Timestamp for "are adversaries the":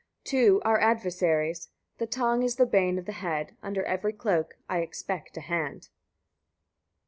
0.65-2.07